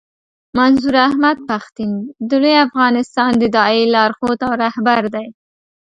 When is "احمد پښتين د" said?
1.07-2.31